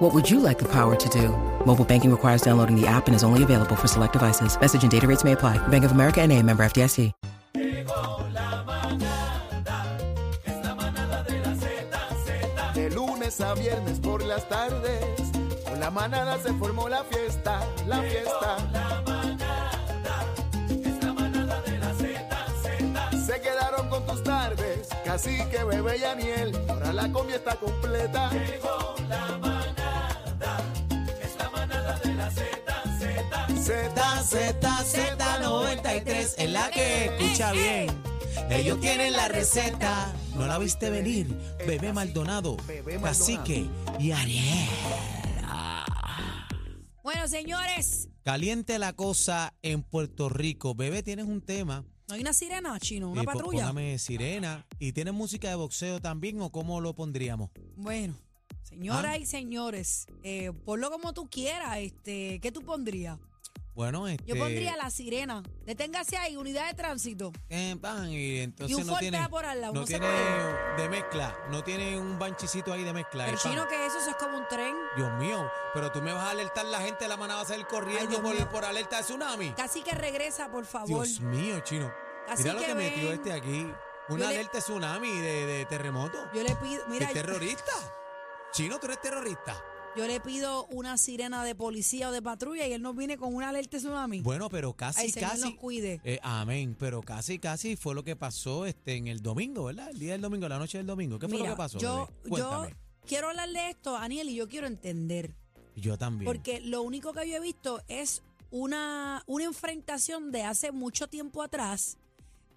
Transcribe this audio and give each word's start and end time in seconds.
What 0.00 0.14
would 0.14 0.30
you 0.30 0.40
like 0.40 0.58
the 0.58 0.64
power 0.64 0.96
to 0.96 1.08
do? 1.10 1.28
Mobile 1.66 1.84
banking 1.84 2.10
requires 2.10 2.40
downloading 2.40 2.74
the 2.74 2.86
app 2.86 3.06
and 3.06 3.14
is 3.14 3.22
only 3.22 3.42
available 3.42 3.76
for 3.76 3.86
select 3.86 4.14
devices. 4.14 4.58
Message 4.58 4.82
and 4.82 4.90
data 4.90 5.06
rates 5.06 5.24
may 5.24 5.32
apply. 5.32 5.58
Bank 5.68 5.84
of 5.84 5.92
America 5.92 6.22
and 6.22 6.32
a 6.32 6.42
member 6.42 6.62
FDIC. 6.64 7.12
De 12.74 12.90
lunes 12.94 13.40
a 13.42 13.54
viernes 13.54 14.00
por 14.00 14.22
las 14.22 14.48
tardes, 14.48 15.32
con 15.68 15.78
la 15.78 15.90
manada 15.90 16.38
se 16.38 16.54
formó 16.54 16.88
la 16.88 17.04
fiesta, 17.04 17.60
la 17.86 18.00
fiesta. 18.00 18.56
la 18.72 19.02
manada, 19.02 19.70
es 20.70 21.04
la 21.04 21.12
manada 21.12 21.60
de 21.60 21.78
la 21.78 21.92
Z, 21.92 23.26
Se 23.26 23.38
quedaron 23.42 23.90
con 23.90 24.06
tus 24.06 24.22
tardes, 24.22 24.88
cacique, 25.04 25.62
bebé 25.62 25.98
y 25.98 26.04
Aniel, 26.04 26.58
ahora 26.70 26.90
la 26.94 27.12
comida 27.12 27.36
está 27.36 27.56
completa. 27.56 28.30
Llegó 28.30 28.94
la 29.10 29.26
manada, 29.38 29.69
ZZZ93 33.60 36.34
en 36.38 36.52
la 36.54 36.70
que 36.70 37.04
escucha 37.04 37.52
eh, 37.52 37.84
eh. 37.84 37.86
bien. 37.86 37.94
Ellos 38.50 38.80
tienen 38.80 39.12
la 39.12 39.28
receta. 39.28 40.14
No 40.34 40.46
la 40.46 40.56
viste 40.58 40.88
venir. 40.88 41.26
Bebé 41.66 41.92
Maldonado, 41.92 42.56
Cacique 43.02 43.68
y 43.98 44.12
Ariel. 44.12 44.66
Bueno, 47.02 47.28
señores. 47.28 48.08
Caliente 48.22 48.78
la 48.78 48.94
cosa 48.94 49.52
en 49.62 49.82
Puerto 49.82 50.30
Rico. 50.30 50.74
Bebé, 50.74 51.02
tienes 51.02 51.26
un 51.26 51.42
tema. 51.42 51.84
¿No 52.08 52.14
hay 52.14 52.22
una 52.22 52.32
sirena, 52.32 52.80
chino? 52.80 53.10
¿Una 53.10 53.20
eh, 53.22 53.26
patrulla? 53.26 53.60
Póngame 53.60 53.98
sirena. 53.98 54.66
¿Y 54.78 54.92
tienes 54.92 55.12
música 55.12 55.50
de 55.50 55.56
boxeo 55.56 56.00
también 56.00 56.40
o 56.40 56.50
cómo 56.50 56.80
lo 56.80 56.94
pondríamos? 56.94 57.50
Bueno, 57.76 58.16
señoras 58.62 59.12
ah. 59.14 59.18
y 59.18 59.26
señores, 59.26 60.06
eh, 60.22 60.50
ponlo 60.64 60.90
como 60.90 61.12
tú 61.12 61.28
quieras. 61.28 61.76
Este, 61.78 62.40
¿Qué 62.40 62.52
tú 62.52 62.62
pondrías? 62.62 63.18
Bueno, 63.80 64.06
este... 64.08 64.22
Yo 64.26 64.36
pondría 64.36 64.76
la 64.76 64.90
sirena. 64.90 65.42
Deténgase 65.64 66.18
ahí, 66.18 66.36
unidad 66.36 66.68
de 66.68 66.74
tránsito. 66.74 67.32
eh, 67.48 67.74
pan, 67.80 68.10
y 68.10 68.40
entonces 68.40 68.76
un 68.76 68.86
no 68.86 68.92
Ford 68.92 69.00
tiene, 69.00 69.26
por 69.30 69.46
al 69.46 69.58
lado, 69.58 69.72
no 69.72 69.80
no 69.80 69.86
se 69.86 69.94
tiene 69.98 70.06
puede. 70.06 70.82
de 70.82 70.88
mezcla, 70.90 71.34
no 71.50 71.64
tiene 71.64 71.98
un 71.98 72.18
banchicito 72.18 72.74
ahí 72.74 72.84
de 72.84 72.92
mezcla. 72.92 73.26
El 73.26 73.36
pan. 73.38 73.40
chino, 73.42 73.66
que 73.68 73.86
eso? 73.86 73.96
Eso 73.96 74.10
es 74.10 74.16
como 74.16 74.36
un 74.36 74.46
tren. 74.48 74.74
Dios 74.98 75.10
mío, 75.18 75.50
pero 75.72 75.90
tú 75.90 76.02
me 76.02 76.12
vas 76.12 76.24
a 76.24 76.30
alertar 76.32 76.66
la 76.66 76.80
gente, 76.82 77.08
la 77.08 77.16
manada 77.16 77.38
va 77.40 77.46
a 77.46 77.48
salir 77.48 77.66
corriendo 77.68 78.06
Dios 78.10 78.20
por, 78.20 78.34
mío. 78.34 78.48
por 78.50 78.66
alerta 78.66 78.98
de 78.98 79.02
tsunami. 79.04 79.54
Casi 79.54 79.80
que 79.82 79.92
regresa, 79.92 80.50
por 80.50 80.66
favor. 80.66 80.86
Dios 81.06 81.20
mío, 81.20 81.60
chino. 81.60 81.90
Así 82.28 82.42
Mira 82.42 82.52
lo 82.56 82.60
que 82.60 82.66
que 82.66 82.74
metió 82.74 83.04
ven. 83.08 83.12
este 83.14 83.32
aquí. 83.32 83.72
Una 84.10 84.24
Yo 84.24 84.28
le- 84.30 84.34
alerta 84.34 84.58
de 84.58 84.62
tsunami 84.62 85.10
de, 85.20 85.46
de 85.46 85.64
terremoto. 85.64 86.18
Yo 86.34 86.42
le 86.42 86.54
pido, 86.56 86.84
mira, 86.88 87.06
¿Qué 87.08 87.14
terrorista? 87.14 87.72
Chino, 88.52 88.78
tú 88.78 88.86
eres 88.88 89.00
terrorista. 89.00 89.64
Yo 89.96 90.06
le 90.06 90.20
pido 90.20 90.66
una 90.66 90.96
sirena 90.98 91.44
de 91.44 91.54
policía 91.54 92.08
o 92.08 92.12
de 92.12 92.22
patrulla 92.22 92.66
y 92.66 92.72
él 92.72 92.82
nos 92.82 92.94
viene 92.96 93.16
con 93.18 93.34
una 93.34 93.48
alerta 93.48 93.76
tsunami. 93.78 94.20
Bueno, 94.22 94.48
pero 94.48 94.72
casi, 94.74 95.06
El 95.06 95.12
Señor 95.12 95.30
casi. 95.30 95.42
nos 95.42 95.54
cuide. 95.54 96.00
Eh, 96.04 96.20
amén. 96.22 96.76
Pero 96.78 97.02
casi, 97.02 97.38
casi 97.38 97.76
fue 97.76 97.94
lo 97.94 98.04
que 98.04 98.14
pasó 98.16 98.66
este 98.66 98.94
en 98.94 99.08
el 99.08 99.20
domingo, 99.20 99.64
¿verdad? 99.64 99.90
El 99.90 99.98
día 99.98 100.12
del 100.12 100.20
domingo, 100.20 100.48
la 100.48 100.58
noche 100.58 100.78
del 100.78 100.86
domingo. 100.86 101.18
¿Qué 101.18 101.26
fue 101.28 101.36
Mira, 101.38 101.50
lo 101.50 101.54
que 101.56 101.58
pasó? 101.58 101.78
yo, 101.78 102.06
bebé? 102.24 102.36
yo 102.40 102.48
Cuéntame. 102.50 102.76
quiero 103.06 103.28
hablarle 103.28 103.70
esto, 103.70 103.96
Aniel, 103.96 104.28
y 104.28 104.36
yo 104.36 104.48
quiero 104.48 104.66
entender. 104.66 105.34
Yo 105.76 105.98
también. 105.98 106.26
Porque 106.26 106.60
lo 106.60 106.82
único 106.82 107.12
que 107.12 107.28
yo 107.28 107.36
he 107.36 107.40
visto 107.40 107.82
es 107.88 108.22
una, 108.50 109.22
una 109.26 109.44
enfrentación 109.44 110.30
de 110.30 110.42
hace 110.44 110.72
mucho 110.72 111.08
tiempo 111.08 111.42
atrás 111.42 111.96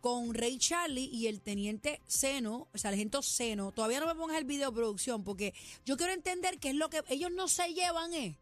con 0.03 0.33
Ray 0.33 0.57
Charlie 0.57 1.05
y 1.05 1.27
el 1.27 1.39
teniente 1.39 2.01
Seno, 2.07 2.67
sargento 2.73 3.21
Seno. 3.21 3.71
Todavía 3.71 4.01
no 4.01 4.05
me 4.05 4.15
pongas 4.15 4.37
el 4.37 4.43
video 4.43 4.69
de 4.69 4.75
producción 4.75 5.23
porque 5.23 5.53
yo 5.85 5.95
quiero 5.95 6.11
entender 6.11 6.59
qué 6.59 6.71
es 6.71 6.75
lo 6.75 6.89
que 6.89 7.01
ellos 7.07 7.31
no 7.31 7.47
se 7.47 7.73
llevan, 7.73 8.13
¿eh? 8.13 8.35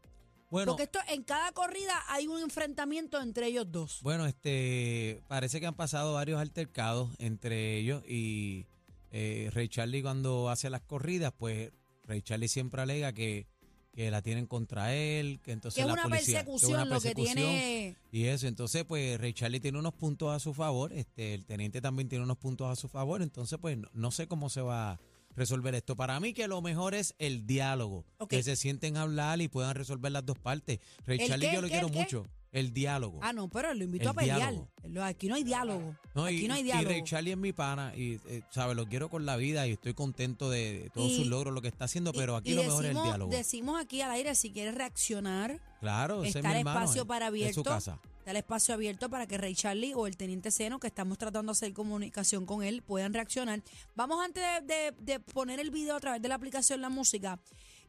bueno, 0.50 0.72
Porque 0.72 0.86
esto 0.86 0.98
en 1.08 1.22
cada 1.22 1.52
corrida 1.52 2.04
hay 2.08 2.26
un 2.26 2.42
enfrentamiento 2.42 3.22
entre 3.22 3.46
ellos 3.46 3.72
dos. 3.72 4.00
bueno, 4.02 4.26
este, 4.26 5.22
parece 5.28 5.60
que 5.60 5.68
han 5.68 5.76
pasado 5.76 6.16
varios 6.16 6.42
altercados 6.42 7.12
entre 7.20 7.78
ellos 7.78 8.04
y 8.10 8.66
eh, 9.12 9.52
Ray 9.54 9.70
Charlie 9.70 10.02
cuando 10.02 10.50
hace 10.50 10.72
las 10.72 10.82
corridas, 10.82 11.32
pues 11.38 11.72
Ray 12.06 12.24
Charlie 12.24 12.48
siempre 12.48 12.82
alega 12.82 13.14
que, 13.14 13.46
que 13.92 14.10
la 14.10 14.22
tienen 14.22 14.46
contra 14.48 14.94
él, 14.96 15.40
que 15.44 15.52
entonces 15.52 15.76
Que 15.76 15.82
es 15.82 15.88
la 15.88 15.94
una 15.94 16.04
policía, 16.04 16.46
que 16.46 16.56
es 16.56 16.64
una 16.64 16.86
persecución 16.86 16.90
lo 16.90 16.96
que 17.02 17.02
persecución. 17.02 17.36
tiene. 17.36 17.96
Y 18.12 18.26
eso, 18.26 18.48
entonces 18.48 18.86
pues 18.86 19.20
Ray 19.20 19.34
Charlie 19.34 19.60
tiene 19.60 19.78
unos 19.80 19.94
puntos 19.94 20.34
a 20.34 20.40
su 20.40 20.54
favor, 20.54 20.94
este, 20.94 21.34
el 21.34 21.46
teniente 21.46 21.82
también 21.82 22.08
tiene 22.08 22.24
unos 22.24 22.38
puntos 22.38 22.68
a 22.68 22.76
su 22.76 22.88
favor, 22.88 23.22
entonces 23.22 23.60
pues 23.62 23.78
no, 23.78 23.90
no 23.94 24.12
sé 24.12 24.28
cómo 24.28 24.50
se 24.50 24.62
va 24.62 24.92
a 24.92 25.00
resolver 25.36 25.76
esto. 25.76 25.96
Para 25.96 26.20
mí 26.20 26.34
que 26.34 26.48
lo 26.48 26.62
mejor 26.62 26.94
es 26.94 27.16
el 27.20 27.46
diálogo, 27.46 28.06
que 28.30 28.44
se 28.44 28.56
sienten 28.56 28.98
a 28.98 29.02
hablar 29.04 29.42
y 29.42 29.48
puedan 29.48 29.76
resolver 29.76 30.12
las 30.12 30.26
dos 30.26 30.40
partes. 30.40 30.80
Ray 31.06 31.20
¿El 31.20 31.28
Charlie 31.28 31.50
qué, 31.50 31.56
yo 31.56 31.62
lo 31.62 31.68
qué, 31.68 31.74
quiero 31.74 31.90
mucho, 31.90 32.28
el 32.52 32.74
diálogo. 32.74 33.20
Ah, 33.22 33.32
no, 33.34 33.48
pero 33.50 33.74
lo 33.74 33.84
invito 33.84 34.04
El 34.04 34.10
a 34.10 34.14
pelear. 34.14 34.38
diálogo. 34.40 34.68
Lo- 34.84 35.04
Aquí 35.04 35.28
no 35.28 35.36
hay 35.36 35.44
diálogo. 35.44 35.96
No, 36.14 36.30
y, 36.30 36.36
Aquí 36.38 36.48
no 36.48 36.54
hay 36.56 36.62
y 36.62 36.64
diálogo. 36.64 36.90
Ray 36.90 37.04
Charlie 37.04 37.32
es 37.32 37.38
mi 37.38 37.54
pana 37.54 37.94
y, 37.96 38.20
eh, 38.28 38.42
¿sabes? 38.52 38.76
Lo 38.76 38.88
quiero 38.88 39.10
con 39.10 39.26
la 39.26 39.38
vida 39.38 39.66
y 39.68 39.72
estoy 39.72 39.94
contento 39.94 40.50
de, 40.50 40.92
todos 40.94 41.12
Y- 41.12 41.16
sus 41.18 41.28
logros, 41.28 41.54
lo 41.54 41.62
que 41.62 41.70
está 41.70 41.86
haciendo, 41.86 42.12
pero 42.14 42.36
aquí 42.36 42.52
Y 42.52 42.56
lo 42.56 42.64
mejor 42.64 42.86
es 42.86 42.92
el 42.96 43.02
diálogo. 43.04 43.32
Decimos 43.32 43.80
aquí 43.82 44.02
al 44.02 44.12
aire, 44.12 44.36
si 44.36 44.52
quieres 44.52 44.76
reaccionar, 44.76 45.60
Claro, 45.80 46.24
está 46.24 46.40
el 46.40 46.46
hermano, 46.58 46.80
espacio 46.82 47.04
es- 47.04 47.08
para 47.08 47.28
abierto. 47.28 47.54
su 47.56 47.64
casa. 47.64 48.00
Está 48.20 48.32
el 48.32 48.38
espacio 48.38 48.74
abierto 48.76 49.10
para 49.10 49.26
que 49.26 49.38
Ray 49.38 49.56
Charlie 49.56 49.94
o 49.96 50.06
el 50.06 50.16
teniente 50.18 50.52
Seno, 50.52 50.80
que 50.80 50.88
estamos 50.88 51.18
tratando 51.18 51.54
de 51.54 51.58
hacer 51.58 51.74
comunicación 51.74 52.46
con 52.46 52.64
él, 52.64 52.82
puedan 52.84 53.14
reaccionar. 53.14 53.64
Vamos 53.96 54.24
antes 54.24 54.44
de, 54.68 54.74
de- 54.76 54.96
de 55.00 55.20
poner 55.20 55.60
el 55.60 55.72
video 55.72 55.96
a 55.96 56.00
través 56.00 56.22
de 56.22 56.28
la 56.28 56.36
aplicación 56.36 56.82
La 56.82 56.90
Música. 56.90 57.40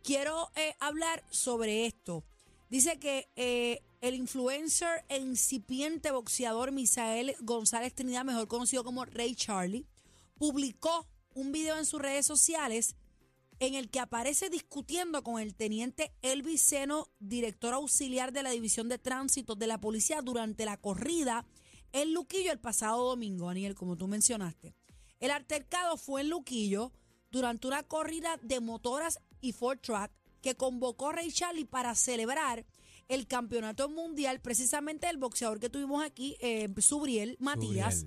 Quiero 0.05 0.51
eh, 0.57 0.75
hablar 0.81 1.23
sobre 1.31 1.85
esto. 1.87 2.25
Dice 2.71 2.99
que 2.99 3.29
eh, 3.37 3.83
el 4.03 4.17
influencer 4.17 5.05
e 5.09 5.19
incipiente 5.19 6.11
boxeador 6.11 6.73
Misael 6.73 7.37
González 7.41 7.95
Trinidad, 7.95 8.25
mejor 8.25 8.49
conocido 8.49 8.83
como 8.83 9.05
Ray 9.05 9.37
Charlie, 9.37 9.87
publicó 10.35 11.07
un 11.35 11.53
video 11.53 11.79
en 11.79 11.87
sus 11.87 12.03
redes 12.03 12.27
sociales 12.27 12.97
en 13.61 13.75
el 13.75 13.91
que 13.91 14.01
aparece 14.01 14.51
discutiendo 14.51 15.23
con 15.23 15.41
el 15.41 15.55
teniente 15.55 16.13
Elvis 16.21 16.63
Seno, 16.63 17.13
director 17.21 17.75
auxiliar 17.75 18.33
de 18.33 18.43
la 18.43 18.51
División 18.51 18.89
de 18.89 18.99
Tránsito 18.99 19.55
de 19.55 19.69
la 19.69 19.81
Policía, 19.81 20.21
durante 20.21 20.65
la 20.65 20.79
corrida 20.79 21.47
en 21.93 22.13
Luquillo 22.13 22.51
el 22.51 22.59
pasado 22.59 23.09
domingo, 23.09 23.47
Daniel, 23.47 23.77
como 23.77 23.97
tú 23.97 24.09
mencionaste. 24.09 24.75
El 25.21 25.31
altercado 25.31 25.97
fue 25.97 26.23
en 26.23 26.31
Luquillo 26.31 26.91
durante 27.31 27.69
una 27.69 27.85
corrida 27.85 28.37
de 28.43 28.59
motoras 28.59 29.21
y 29.41 29.53
Ford 29.53 29.79
Truck 29.79 30.11
que 30.41 30.57
convocó 30.57 31.13
Ray 31.13 31.31
Charlie 31.31 31.67
para 31.67 31.95
celebrar 31.95 32.67
el 33.09 33.27
campeonato 33.27 33.89
mundial, 33.89 34.41
precisamente 34.41 35.09
el 35.09 35.19
boxeador 35.19 35.61
que 35.61 35.71
tuvimos 35.71 36.05
aquí, 36.05 36.37
eh, 36.41 36.69
Subriel 36.79 37.37
Matías 37.41 38.07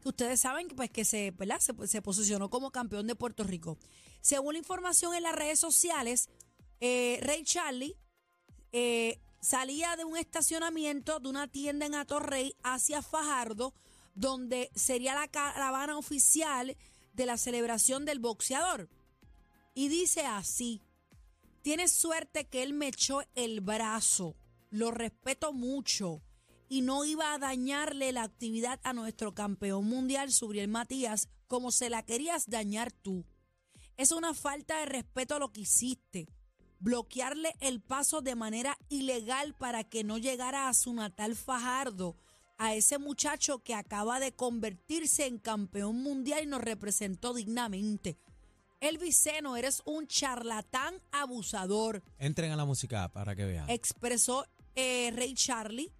que 0.00 0.08
ustedes 0.08 0.40
saben 0.40 0.68
que, 0.68 0.74
pues, 0.74 0.90
que 0.90 1.04
se, 1.04 1.32
¿verdad? 1.32 1.60
Se, 1.60 1.74
se 1.86 2.02
posicionó 2.02 2.50
como 2.50 2.70
campeón 2.70 3.06
de 3.06 3.14
Puerto 3.14 3.44
Rico. 3.44 3.78
Según 4.20 4.54
la 4.54 4.58
información 4.58 5.14
en 5.14 5.22
las 5.24 5.34
redes 5.34 5.58
sociales, 5.58 6.28
eh, 6.80 7.18
Ray 7.22 7.44
Charlie 7.44 7.96
eh, 8.72 9.20
salía 9.40 9.96
de 9.96 10.04
un 10.04 10.16
estacionamiento 10.16 11.20
de 11.20 11.28
una 11.28 11.48
tienda 11.48 11.86
en 11.86 11.94
Atorrey 11.94 12.54
hacia 12.62 13.02
Fajardo, 13.02 13.74
donde 14.14 14.70
sería 14.74 15.14
la 15.14 15.28
caravana 15.28 15.96
oficial 15.96 16.76
de 17.12 17.26
la 17.26 17.36
celebración 17.36 18.04
del 18.04 18.18
boxeador. 18.18 18.88
Y 19.74 19.88
dice 19.88 20.26
así, 20.26 20.82
tienes 21.68 21.92
suerte 21.92 22.46
que 22.46 22.62
él 22.62 22.72
me 22.72 22.88
echó 22.88 23.20
el 23.34 23.60
brazo, 23.60 24.38
lo 24.70 24.90
respeto 24.90 25.52
mucho 25.52 26.22
y 26.66 26.80
no 26.80 27.04
iba 27.04 27.34
a 27.34 27.38
dañarle 27.38 28.10
la 28.10 28.22
actividad 28.22 28.80
a 28.84 28.94
nuestro 28.94 29.34
campeón 29.34 29.84
mundial, 29.84 30.32
Subriel 30.32 30.68
Matías, 30.68 31.28
como 31.46 31.70
se 31.70 31.90
la 31.90 32.02
querías 32.06 32.48
dañar 32.48 32.90
tú. 32.90 33.26
Es 33.98 34.12
una 34.12 34.32
falta 34.32 34.78
de 34.78 34.86
respeto 34.86 35.34
a 35.34 35.38
lo 35.38 35.52
que 35.52 35.60
hiciste. 35.60 36.30
Bloquearle 36.80 37.54
el 37.60 37.82
paso 37.82 38.22
de 38.22 38.34
manera 38.34 38.78
ilegal 38.88 39.54
para 39.54 39.84
que 39.84 40.04
no 40.04 40.16
llegara 40.16 40.70
a 40.70 40.72
su 40.72 40.94
natal 40.94 41.36
Fajardo, 41.36 42.16
a 42.56 42.76
ese 42.76 42.96
muchacho 42.96 43.62
que 43.62 43.74
acaba 43.74 44.20
de 44.20 44.32
convertirse 44.32 45.26
en 45.26 45.36
campeón 45.36 46.02
mundial 46.02 46.44
y 46.44 46.46
nos 46.46 46.62
representó 46.62 47.34
dignamente. 47.34 48.16
Elvis 48.80 49.16
Seno, 49.16 49.56
eres 49.56 49.82
un 49.84 50.06
charlatán 50.06 51.00
abusador 51.10 52.02
Entren 52.18 52.52
a 52.52 52.56
la 52.56 52.64
música 52.64 53.08
para 53.12 53.34
que 53.34 53.44
vean. 53.44 53.68
expresó 53.68 54.46
eh, 54.74 55.10
Ray 55.14 55.34
Charlie 55.34 55.90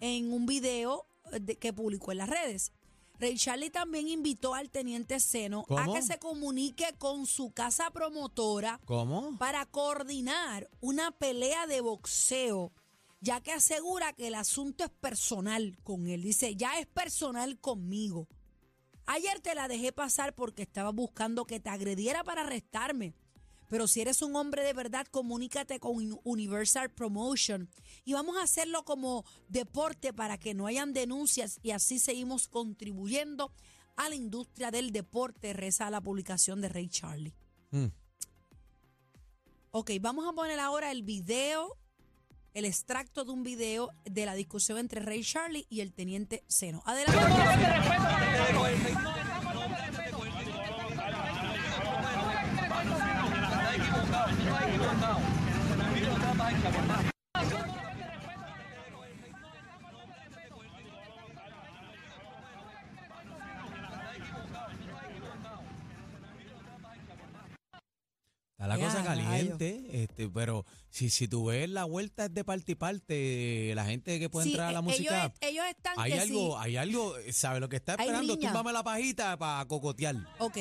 en 0.00 0.32
un 0.32 0.44
video 0.46 1.06
de- 1.40 1.56
que 1.56 1.72
publicó 1.72 2.12
en 2.12 2.18
las 2.18 2.28
redes. 2.28 2.72
Ray 3.18 3.36
Charlie 3.36 3.70
también 3.70 4.06
invitó 4.08 4.54
al 4.54 4.70
teniente 4.70 5.18
Seno 5.18 5.64
a 5.76 5.92
que 5.92 6.02
se 6.02 6.18
comunique 6.18 6.94
con 6.98 7.26
su 7.26 7.50
casa 7.52 7.90
promotora 7.90 8.78
¿Cómo? 8.84 9.36
para 9.38 9.66
coordinar 9.66 10.68
una 10.80 11.10
pelea 11.10 11.66
de 11.66 11.80
boxeo, 11.80 12.70
ya 13.20 13.40
que 13.40 13.52
asegura 13.52 14.12
que 14.12 14.28
el 14.28 14.36
asunto 14.36 14.84
es 14.84 14.90
personal 14.90 15.76
con 15.82 16.06
él. 16.06 16.22
Dice, 16.22 16.54
ya 16.54 16.78
es 16.78 16.86
personal 16.86 17.58
conmigo. 17.58 18.28
Ayer 19.10 19.40
te 19.40 19.54
la 19.54 19.68
dejé 19.68 19.90
pasar 19.90 20.34
porque 20.34 20.62
estaba 20.62 20.90
buscando 20.90 21.46
que 21.46 21.60
te 21.60 21.70
agrediera 21.70 22.24
para 22.24 22.42
arrestarme. 22.42 23.14
Pero 23.70 23.86
si 23.88 24.02
eres 24.02 24.20
un 24.20 24.36
hombre 24.36 24.62
de 24.62 24.74
verdad, 24.74 25.06
comunícate 25.10 25.80
con 25.80 25.96
Un- 25.96 26.20
Universal 26.24 26.90
Promotion 26.90 27.70
y 28.04 28.12
vamos 28.12 28.36
a 28.36 28.42
hacerlo 28.42 28.84
como 28.84 29.24
deporte 29.48 30.12
para 30.12 30.36
que 30.38 30.52
no 30.52 30.66
hayan 30.66 30.92
denuncias 30.92 31.58
y 31.62 31.70
así 31.70 31.98
seguimos 31.98 32.48
contribuyendo 32.48 33.50
a 33.96 34.10
la 34.10 34.14
industria 34.14 34.70
del 34.70 34.90
deporte, 34.92 35.54
reza 35.54 35.88
la 35.90 36.02
publicación 36.02 36.60
de 36.60 36.68
Ray 36.68 36.88
Charlie. 36.88 37.34
Mm. 37.70 37.86
Ok, 39.70 39.90
vamos 40.02 40.26
a 40.28 40.32
poner 40.34 40.60
ahora 40.60 40.90
el 40.90 41.02
video, 41.02 41.76
el 42.54 42.64
extracto 42.64 43.24
de 43.24 43.32
un 43.32 43.42
video 43.42 43.90
de 44.04 44.26
la 44.26 44.34
discusión 44.34 44.78
entre 44.78 45.00
Ray 45.00 45.22
Charlie 45.22 45.66
y 45.68 45.80
el 45.80 45.92
teniente 45.92 46.44
Seno. 46.48 46.82
Adelante 46.84 47.20
la 68.68 68.76
Ya, 68.76 68.84
cosa 68.84 69.02
rayos. 69.02 69.58
Pero 70.32 70.64
si, 70.90 71.10
si 71.10 71.28
tú 71.28 71.46
ves 71.46 71.68
la 71.68 71.84
vuelta 71.84 72.24
es 72.24 72.34
de 72.34 72.44
parte 72.44 72.72
y 72.72 72.74
parte, 72.74 73.72
la 73.74 73.84
gente 73.84 74.18
que 74.18 74.28
puede 74.28 74.44
Sí, 74.46 74.50
entrar 74.50 74.68
a 74.70 74.72
la 74.72 74.78
eh, 74.80 74.82
música, 74.82 75.32
Ellos, 75.40 75.64
están 75.68 75.94
hay 75.96 76.12
que 76.12 76.20
algo, 76.20 76.56
sí. 76.56 76.56
hay 76.60 76.76
algo, 76.76 77.14
¿sabe 77.30 77.60
lo 77.60 77.68
que 77.68 77.76
está 77.76 77.94
esperando? 77.94 78.36
Túmbame 78.38 78.72
la 78.72 78.82
pajita 78.82 79.36
para 79.36 79.64
cocotear. 79.66 80.16
Ok. 80.38 80.56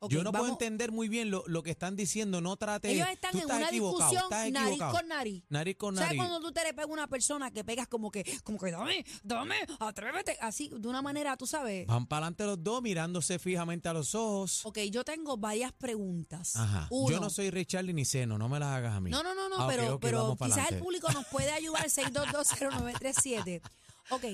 Ay. 0.00 0.08
Yo 0.10 0.22
no 0.22 0.30
puedo 0.30 0.48
entender 0.48 0.92
muy 0.92 1.08
bien 1.08 1.30
lo, 1.30 1.42
lo 1.46 1.62
que 1.62 1.70
están 1.70 1.96
diciendo, 1.96 2.40
no 2.40 2.56
trate, 2.56 2.92
Ellos 2.92 3.08
están 3.08 3.32
tú 3.32 3.38
en 3.38 3.42
estás 3.44 3.58
una 3.58 3.70
discusión 3.70 4.22
estás 4.24 4.50
nariz 4.52 4.78
con 4.78 5.08
nariz. 5.08 5.44
Nariz 5.48 5.76
con 5.76 5.94
¿Sabes 5.94 6.08
nariz. 6.08 6.20
cuando 6.20 6.40
tú 6.40 6.52
te 6.52 6.62
le 6.64 6.74
pegas 6.74 6.88
a 6.90 6.92
una 6.92 7.06
persona 7.06 7.50
que 7.50 7.64
pegas 7.64 7.88
como 7.88 8.10
que, 8.10 8.24
como 8.44 8.58
que 8.58 8.70
dame, 8.70 9.04
dame, 9.22 9.56
atrévete? 9.80 10.36
Así, 10.40 10.70
de 10.76 10.88
una 10.88 11.00
manera, 11.02 11.36
tú 11.36 11.46
sabes. 11.46 11.86
Van 11.86 12.06
para 12.06 12.26
adelante 12.26 12.44
los 12.44 12.62
dos 12.62 12.82
mirándose 12.82 13.38
fijamente 13.38 13.88
a 13.88 13.92
los 13.94 14.14
ojos. 14.14 14.64
Ok, 14.66 14.78
yo 14.90 15.04
tengo 15.04 15.36
varias 15.36 15.72
preguntas. 15.72 16.56
Ajá. 16.56 16.86
Uno, 16.90 17.10
Yo 17.10 17.20
no 17.20 17.30
soy 17.30 17.50
Richard 17.50 17.86
ni 17.86 18.04
Seno, 18.04 18.36
no 18.38 18.48
me 18.48 18.58
las 18.58 18.68
hagas 18.76 18.94
a 18.96 19.00
mí. 19.00 19.10
No, 19.10 19.22
no, 19.22 19.34
no, 19.34 19.48
no, 19.48 19.56
Ah, 19.60 19.66
pero, 19.68 19.94
ok, 19.94 20.00
pero 20.02 20.22
vamos 20.22 20.38
para 20.38 20.54
quizás 20.54 20.72
el 20.72 20.78
público 20.78 21.10
nos 21.12 21.26
puede 21.26 21.50
ayudar 21.52 21.86
6220937. 21.86 23.62
Ok, 24.10 24.24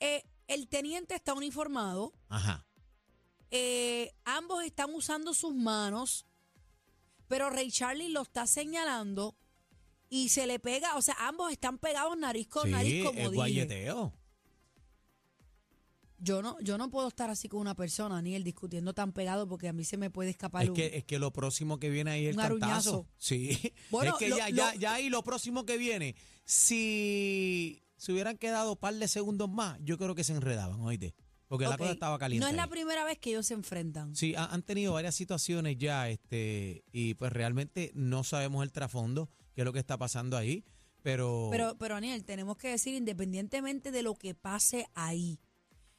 eh, 0.00 0.22
el 0.48 0.68
teniente 0.68 1.14
está 1.14 1.32
uniformado, 1.34 2.12
Ajá. 2.28 2.66
Eh, 3.50 4.12
ambos 4.24 4.62
están 4.64 4.94
usando 4.94 5.34
sus 5.34 5.54
manos, 5.54 6.26
pero 7.28 7.50
Ray 7.50 7.70
Charlie 7.70 8.08
lo 8.10 8.22
está 8.22 8.46
señalando 8.46 9.36
y 10.08 10.28
se 10.30 10.46
le 10.46 10.58
pega, 10.58 10.96
o 10.96 11.02
sea, 11.02 11.14
ambos 11.20 11.52
están 11.52 11.78
pegados 11.78 12.16
nariz 12.18 12.48
con 12.48 12.64
sí, 12.64 12.70
nariz 12.70 13.04
como 13.04 13.18
dije. 13.20 13.34
guayeteo. 13.34 14.12
Yo 16.22 16.42
no, 16.42 16.58
yo 16.60 16.76
no 16.76 16.90
puedo 16.90 17.08
estar 17.08 17.30
así 17.30 17.48
con 17.48 17.60
una 17.60 17.74
persona, 17.74 18.20
ni 18.20 18.34
él 18.34 18.44
discutiendo 18.44 18.92
tan 18.92 19.12
pegado 19.12 19.48
porque 19.48 19.68
a 19.68 19.72
mí 19.72 19.84
se 19.84 19.96
me 19.96 20.10
puede 20.10 20.28
escapar 20.28 20.64
Es 20.64 20.68
un- 20.68 20.74
que, 20.76 20.98
es 20.98 21.04
que 21.04 21.18
lo 21.18 21.32
próximo 21.32 21.78
que 21.78 21.88
viene 21.88 22.10
ahí 22.10 22.26
es 22.26 22.34
el 22.34 22.40
aruñazo. 22.40 22.68
cantazo. 23.04 23.06
Sí. 23.16 23.58
Bueno, 23.90 24.12
es 24.12 24.18
que 24.18 24.28
lo- 24.28 24.36
ya, 24.36 24.50
ya, 24.50 24.74
lo- 24.74 24.78
ya 24.80 24.92
ahí 24.94 25.08
lo 25.08 25.22
próximo 25.22 25.64
que 25.64 25.78
viene, 25.78 26.14
si 26.44 27.82
se 27.96 28.12
hubieran 28.12 28.36
quedado 28.36 28.72
un 28.72 28.78
par 28.78 28.94
de 28.94 29.08
segundos 29.08 29.48
más, 29.48 29.78
yo 29.82 29.96
creo 29.96 30.14
que 30.14 30.22
se 30.24 30.34
enredaban, 30.34 30.78
oíste. 30.82 31.14
Porque 31.50 31.66
la 31.66 31.76
cosa 31.76 31.90
estaba 31.90 32.16
caliente. 32.18 32.44
No 32.44 32.48
es 32.48 32.54
la 32.54 32.62
ahí. 32.64 32.70
primera 32.70 33.04
vez 33.04 33.18
que 33.18 33.30
ellos 33.30 33.44
se 33.46 33.54
enfrentan. 33.54 34.14
Sí, 34.14 34.34
ha- 34.36 34.46
han 34.46 34.62
tenido 34.62 34.92
varias 34.92 35.16
situaciones 35.16 35.76
ya, 35.78 36.08
este, 36.08 36.84
y 36.92 37.14
pues 37.14 37.32
realmente 37.32 37.90
no 37.94 38.22
sabemos 38.22 38.62
el 38.62 38.70
trasfondo, 38.70 39.28
qué 39.54 39.62
es 39.62 39.64
lo 39.64 39.72
que 39.72 39.80
está 39.80 39.98
pasando 39.98 40.36
ahí, 40.36 40.64
pero, 41.02 41.48
Pero, 41.50 41.76
pero 41.76 41.96
Aniel, 41.96 42.24
tenemos 42.24 42.56
que 42.56 42.68
decir, 42.68 42.94
independientemente 42.94 43.90
de 43.90 44.02
lo 44.02 44.14
que 44.14 44.34
pase 44.36 44.86
ahí, 44.94 45.40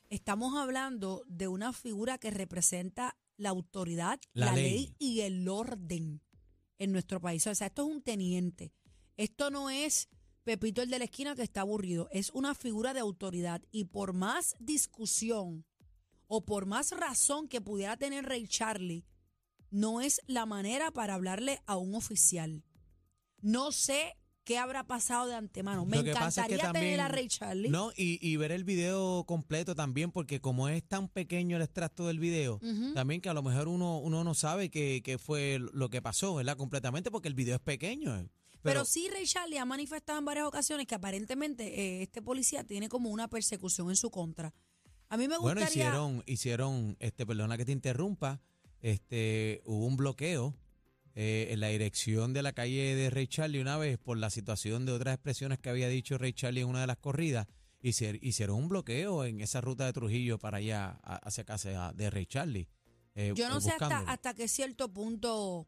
estamos 0.10 0.56
hablando 0.58 1.24
de 1.28 1.48
una 1.50 1.74
figura 1.74 2.18
que 2.18 2.32
representa 2.32 3.18
la 3.38 3.50
autoridad, 3.50 4.20
La 4.34 4.48
la, 4.48 4.54
ley. 4.54 4.64
ley. 4.72 4.96
y 5.00 5.22
el 5.22 5.48
orden 5.50 6.22
en 6.80 6.92
nuestro 6.94 7.20
país. 7.20 7.46
O 7.48 7.54
sea, 7.56 7.68
esto 7.68 7.84
es 7.88 7.94
un 7.94 8.02
teniente. 8.02 8.72
Esto 9.18 9.50
no 9.52 9.70
es 9.70 10.08
Pepito 10.44 10.82
el 10.82 10.90
de 10.90 10.98
la 11.00 11.06
esquina 11.06 11.36
que 11.36 11.44
está 11.44 11.62
aburrido. 11.62 12.08
Es 12.12 12.32
una 12.32 12.56
figura 12.56 12.94
de 12.94 13.00
autoridad. 13.00 13.62
Y 13.72 13.86
por 13.86 14.14
más 14.14 14.56
discusión 14.60 15.66
o 16.28 16.46
por 16.46 16.66
más 16.66 16.92
razón 16.92 17.48
que 17.48 17.62
pudiera 17.62 17.98
tener 17.98 18.26
Ray 18.26 18.48
Charlie, 18.48 19.06
no 19.70 20.02
es 20.02 20.22
la 20.28 20.46
manera 20.46 20.92
para 20.92 21.14
hablarle 21.14 21.62
a 21.66 21.78
un 21.78 21.94
oficial. 21.96 22.64
No 23.42 23.72
sé 23.72 24.16
qué 24.44 24.58
habrá 24.58 24.86
pasado 24.88 25.28
de 25.28 25.36
antemano. 25.36 25.86
Me 25.86 25.98
Lo 25.98 26.04
que 26.04 26.14
pasa 26.14 26.42
es 26.42 26.48
que 26.48 26.56
encantaría 26.56 26.72
tener 26.82 27.00
a 27.00 27.04
también- 27.04 27.16
Ray 27.16 27.28
Charlie. 27.28 27.70
no, 27.70 27.92
y, 27.96 28.18
y 28.28 28.36
ver 28.38 28.52
el 28.52 28.64
video 28.64 29.24
completo 29.26 29.76
también, 29.76 30.12
porque 30.12 30.42
como 30.42 30.68
es 30.68 30.84
tan 30.84 31.08
pequeño 31.10 31.58
el 31.58 31.62
extracto 31.62 32.08
del 32.08 32.20
video, 32.20 32.60
también 32.96 33.22
que 33.22 33.30
a 33.30 33.34
lo 33.34 33.44
mejor 33.44 33.68
uno, 33.68 34.00
uno 34.00 34.24
no 34.24 34.34
sabe 34.34 34.70
qué, 34.70 35.02
qué 35.04 35.18
fue 35.20 35.60
lo 35.74 35.90
que 35.90 36.02
pasó, 36.02 36.34
¿verdad? 36.36 36.58
Completamente, 36.58 37.12
porque 37.12 37.28
el 37.28 37.36
video 37.36 37.56
es 37.56 37.62
pequeño. 37.62 38.28
Pero, 38.64 38.86
sí, 38.86 39.10
Ray 39.12 39.26
Charlie 39.26 39.58
ha 39.58 39.66
manifestado 39.66 40.20
en 40.20 40.26
varias 40.26 40.46
ocasiones 40.46 40.86
que 40.88 40.96
aparentemente 40.96 41.64
eh, 41.80 42.04
este 42.04 42.22
policía 42.22 42.64
tiene 42.64 42.90
como 42.90 43.10
una 43.10 43.28
persecución 43.28 43.90
en 43.90 43.96
su 43.96 44.10
contra. 44.12 44.54
A 45.10 45.18
mí 45.18 45.28
me 45.28 45.38
Bueno, 45.38 45.60
gustaría. 45.62 45.86
hicieron, 45.88 46.24
hicieron, 46.26 46.98
este, 47.00 47.26
perdona 47.26 47.58
que 47.58 47.66
te 47.66 47.72
interrumpa, 47.72 48.40
este, 48.82 49.62
hubo 49.66 49.86
un 49.86 49.98
bloqueo 49.98 50.56
eh, 51.16 51.48
en 51.52 51.60
la 51.60 51.68
dirección 51.68 52.34
de 52.34 52.42
la 52.44 52.54
calle 52.54 52.96
de 52.96 53.10
Ray 53.10 53.28
Charlie 53.28 53.60
una 53.60 53.78
vez 53.78 53.98
por 53.98 54.18
la 54.18 54.30
situación 54.30 54.86
de 54.86 54.94
otras 54.94 55.16
expresiones 55.16 55.60
que 55.60 55.70
había 55.70 55.90
dicho 55.90 56.18
Ray 56.18 56.34
Charlie 56.34 56.62
en 56.62 56.68
una 56.70 56.82
de 56.82 56.88
las 56.88 56.98
corridas. 56.98 57.48
Hici- 57.84 58.20
Hicieron 58.22 58.58
un 58.58 58.70
bloqueo 58.70 59.26
en 59.26 59.42
esa 59.42 59.60
ruta 59.60 59.86
de 59.86 59.94
Trujillo 59.94 60.38
para 60.40 60.58
allá, 60.58 60.92
hacia 61.04 61.44
casa 61.44 61.92
de 61.94 62.10
Ray 62.10 62.26
Charlie. 62.28 62.68
eh, 63.16 63.34
yo 63.36 63.50
no 63.50 63.60
sé 63.60 63.72
hasta, 63.72 64.00
hasta 64.02 64.34
qué 64.34 64.48
cierto 64.48 64.94
punto 64.94 65.68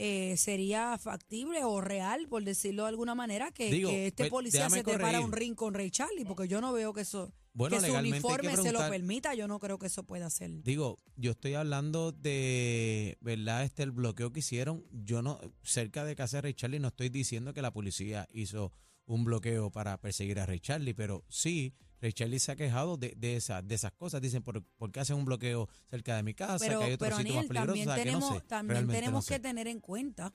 eh, 0.00 0.36
sería 0.36 0.96
factible 0.96 1.64
o 1.64 1.80
real, 1.80 2.28
por 2.28 2.44
decirlo 2.44 2.84
de 2.84 2.90
alguna 2.90 3.16
manera, 3.16 3.50
que, 3.50 3.68
Digo, 3.68 3.90
que 3.90 4.06
este 4.06 4.22
pues, 4.22 4.30
policía 4.30 4.70
se 4.70 4.84
te 4.84 4.96
para 4.96 5.20
un 5.20 5.32
ring 5.32 5.56
con 5.56 5.74
Ray 5.74 5.90
Charlie, 5.90 6.24
porque 6.24 6.46
yo 6.46 6.60
no 6.60 6.72
veo 6.72 6.92
que 6.92 7.00
eso. 7.00 7.32
Bueno, 7.52 7.80
que 7.80 7.84
su 7.84 7.92
que 7.92 7.98
uniforme 7.98 8.56
se 8.56 8.70
lo 8.70 8.78
permita, 8.88 9.34
yo 9.34 9.48
no 9.48 9.58
creo 9.58 9.76
que 9.80 9.88
eso 9.88 10.04
pueda 10.04 10.30
ser. 10.30 10.62
Digo, 10.62 11.00
yo 11.16 11.32
estoy 11.32 11.54
hablando 11.54 12.12
de, 12.12 13.18
¿verdad? 13.20 13.64
Este, 13.64 13.82
el 13.82 13.90
bloqueo 13.90 14.32
que 14.32 14.38
hicieron. 14.38 14.86
Yo 14.92 15.20
no, 15.20 15.40
cerca 15.64 16.04
de 16.04 16.14
casa 16.14 16.36
de 16.36 16.42
Ray 16.42 16.54
Charlie, 16.54 16.78
no 16.78 16.88
estoy 16.88 17.08
diciendo 17.08 17.52
que 17.52 17.60
la 17.60 17.72
policía 17.72 18.28
hizo 18.32 18.72
un 19.04 19.24
bloqueo 19.24 19.72
para 19.72 20.00
perseguir 20.00 20.38
a 20.38 20.46
Ray 20.46 20.60
Charlie, 20.60 20.94
pero 20.94 21.24
sí, 21.28 21.74
Ray 22.00 22.12
Charlie 22.12 22.38
se 22.38 22.52
ha 22.52 22.56
quejado 22.56 22.96
de, 22.96 23.14
de, 23.16 23.36
esas, 23.36 23.66
de 23.66 23.74
esas 23.74 23.92
cosas. 23.92 24.20
Dicen, 24.20 24.42
¿por, 24.42 24.62
por 24.62 24.92
qué 24.92 25.00
hacen 25.00 25.16
un 25.16 25.24
bloqueo 25.24 25.68
cerca 25.90 26.16
de 26.16 26.22
mi 26.22 26.34
casa? 26.34 26.58
Pero, 26.64 26.78
que 26.80 26.84
hay 26.86 26.92
otro 26.92 27.06
pero 27.06 27.16
sitio 27.18 27.38
Aniel, 27.38 27.48
más 27.48 27.66
peligroso. 27.66 27.88
también 27.88 27.88
O 27.88 27.92
sea, 27.94 28.04
que 28.04 28.10
no 28.10 28.18
tenemos, 28.18 28.34
sé, 28.42 28.48
también 28.48 28.86
tenemos 28.88 29.12
no 29.18 29.22
sé. 29.22 29.34
que 29.34 29.40
tener 29.40 29.66
en 29.68 29.80
cuenta 29.80 30.32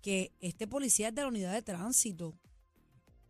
que 0.00 0.32
este 0.40 0.66
policía 0.66 1.08
es 1.08 1.14
de 1.14 1.22
la 1.22 1.28
unidad 1.28 1.52
de 1.52 1.62
tránsito. 1.62 2.36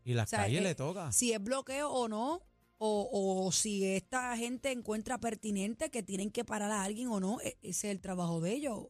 Y 0.04 0.14
las 0.14 0.28
O 0.28 0.30
sea, 0.30 0.40
calles 0.40 0.60
eh, 0.60 0.64
le 0.64 0.74
toca. 0.74 1.12
si 1.12 1.32
es 1.32 1.42
bloqueo 1.42 1.90
o 1.90 2.08
no, 2.08 2.42
o, 2.78 3.44
o 3.46 3.52
si 3.52 3.84
esta 3.84 4.36
gente 4.36 4.72
encuentra 4.72 5.18
pertinente 5.18 5.90
que 5.90 6.02
tienen 6.02 6.30
que 6.30 6.44
parar 6.44 6.70
a 6.72 6.82
alguien 6.82 7.08
o 7.08 7.20
no, 7.20 7.40
e- 7.40 7.56
ese 7.62 7.88
es 7.88 7.94
el 7.94 8.00
trabajo 8.00 8.40
de 8.40 8.52
ellos. 8.52 8.88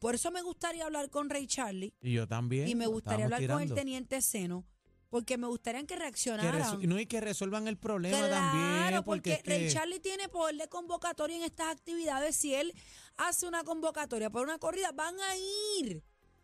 Por 0.00 0.14
eso 0.16 0.30
me 0.32 0.42
gustaría 0.42 0.84
hablar 0.84 1.08
con 1.10 1.30
Ray 1.30 1.46
Charlie 1.46 1.94
Y 2.02 2.12
yo 2.12 2.26
también. 2.26 2.66
y 2.68 2.74
me 2.74 2.86
gustaría 2.88 3.26
hablar 3.26 3.46
con 3.46 3.62
el 3.62 3.72
teniente 3.72 4.20
Seno, 4.20 4.64
porque 5.08 5.38
me 5.38 5.46
gustaría 5.46 5.80
que 5.82 5.86
Que 5.86 5.96
reaccionaran. 5.96 6.80
no, 6.88 6.98
y 7.00 7.06
que 7.06 7.20
resuelvan 7.20 7.68
el 7.68 7.76
problema 7.76 8.18
Claro, 8.18 8.34
también. 8.34 9.04
porque, 9.04 9.32
es 9.34 9.42
que- 9.42 9.68
Charlie 9.68 10.00
tiene 10.00 10.28
poder 10.28 10.56
de 10.56 10.68
convocatoria 10.68 11.36
en 11.36 11.42
estas 11.44 11.68
actividades. 11.68 12.36
Si 12.36 12.54
él 12.54 12.74
hace 13.16 13.46
una 13.46 13.62
convocatoria 13.64 14.30
para 14.30 14.44
una 14.44 14.58
corrida, 14.58 14.92
van 14.92 15.14
a 15.20 15.36
ir. 15.80 16.02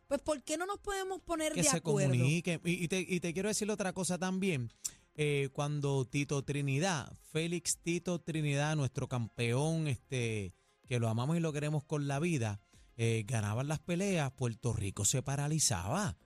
Pues, 0.09 0.21
¿por 0.21 0.43
qué 0.43 0.57
no 0.59 0.67
nos 0.67 0.79
podemos 0.79 1.21
poner 1.23 1.53
que 1.53 1.63
de 1.63 1.69
se 1.69 1.77
acuerdo? 1.79 2.11
comuniquen. 2.11 2.61
Y, 2.65 2.85
y 2.85 2.89
te, 2.89 3.01
y 3.01 3.21
te 3.21 3.33
quiero 3.33 3.49
decir 3.49 3.71
otra 3.71 3.93
cosa 3.93 4.19
también. 4.19 4.71
Eh, 5.15 5.49
cuando 5.53 6.05
Tito 6.07 6.43
Trinidad, 6.43 7.13
Félix 7.33 7.79
Tito 7.83 8.19
Trinidad, 8.21 8.77
nuestro 8.77 9.09
campeón, 9.09 9.87
este, 9.89 10.55
que 10.87 10.99
lo 10.99 11.09
amamos 11.09 11.37
y 11.37 11.41
lo 11.41 11.53
queremos 11.53 11.85
con 11.85 12.09
la 12.09 12.19
vida, 12.19 12.61
eh, 12.97 13.25
ganaban 13.27 13.69
las 13.69 13.79
peleas, 13.81 14.31
Puerto 14.33 14.73
Rico 14.73 15.05
se 15.05 15.23
paralizaba. 15.23 16.17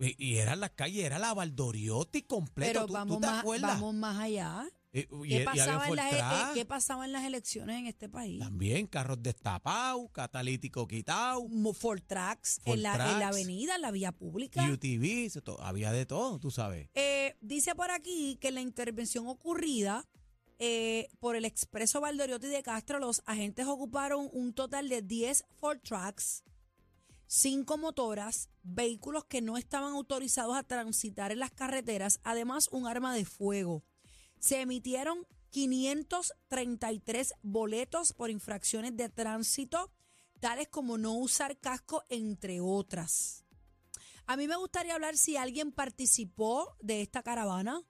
Y, 0.00 0.16
y 0.18 0.36
eran 0.38 0.60
las 0.60 0.70
calles, 0.70 1.04
era 1.04 1.18
la 1.18 1.34
Valdoriotti 1.34 2.22
completo. 2.22 2.72
Pero 2.72 2.86
¿Tú, 2.86 2.92
vamos, 2.94 3.16
tú 3.16 3.20
te 3.20 3.26
más, 3.26 3.40
acuerdas? 3.40 3.70
vamos 3.74 3.94
más 3.94 4.18
allá. 4.18 4.66
Eh, 4.92 5.06
y- 5.12 5.26
y 5.26 5.28
¿Qué 5.28 5.34
había 5.36 5.44
pasaba, 5.44 5.88
en 5.88 5.96
las, 5.96 6.12
eh, 6.12 6.50
¿Qué 6.54 6.64
pasaba 6.64 7.04
en 7.04 7.12
las 7.12 7.24
elecciones 7.24 7.78
en 7.78 7.86
este 7.86 8.08
país? 8.08 8.40
También 8.40 8.86
carros 8.88 9.22
destapados, 9.22 10.10
catalítico 10.10 10.88
quitado, 10.88 11.46
Ford 11.74 12.00
en, 12.64 12.82
la, 12.82 12.94
en 13.12 13.18
la 13.20 13.28
avenida, 13.28 13.76
en 13.76 13.82
la 13.82 13.90
vía 13.92 14.10
pública. 14.10 14.68
UTV, 14.68 15.30
había 15.60 15.92
de 15.92 16.06
todo, 16.06 16.40
tú 16.40 16.50
sabes. 16.50 16.88
Eh, 16.94 17.36
dice 17.40 17.74
por 17.76 17.90
aquí 17.92 18.36
que 18.40 18.48
en 18.48 18.56
la 18.56 18.62
intervención 18.62 19.28
ocurrida 19.28 20.08
eh, 20.58 21.08
por 21.20 21.36
el 21.36 21.44
expreso 21.44 22.00
Valdoriotti 22.00 22.48
de 22.48 22.62
Castro, 22.62 22.98
los 22.98 23.22
agentes 23.26 23.66
ocuparon 23.66 24.28
un 24.32 24.52
total 24.52 24.88
de 24.88 25.02
10 25.02 25.44
Ford 25.60 25.78
5 27.32 27.78
motoras, 27.78 28.48
vehículos 28.64 29.24
que 29.24 29.40
no 29.40 29.56
estaban 29.56 29.92
autorizados 29.92 30.56
a 30.56 30.64
transitar 30.64 31.30
en 31.30 31.38
las 31.38 31.52
carreteras, 31.52 32.18
además 32.24 32.68
un 32.72 32.88
arma 32.88 33.14
de 33.14 33.24
fuego. 33.24 33.84
Se 34.40 34.60
emitieron 34.60 35.24
533 35.50 37.34
boletos 37.42 38.14
por 38.14 38.30
infracciones 38.30 38.96
de 38.96 39.08
tránsito, 39.10 39.92
tales 40.40 40.66
como 40.66 40.98
no 40.98 41.12
usar 41.12 41.56
casco, 41.60 42.02
entre 42.08 42.60
otras. 42.60 43.44
A 44.26 44.36
mí 44.36 44.48
me 44.48 44.56
gustaría 44.56 44.94
hablar 44.94 45.16
si 45.16 45.36
alguien 45.36 45.70
participó 45.70 46.76
de 46.80 47.00
esta 47.00 47.22
caravana 47.22 47.80